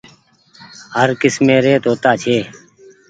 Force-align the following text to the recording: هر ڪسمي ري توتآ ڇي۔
هر 0.95 1.09
ڪسمي 1.21 1.55
ري 1.63 1.73
توتآ 1.83 2.11
ڇي۔ 2.21 2.37